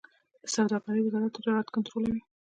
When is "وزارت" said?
1.03-1.31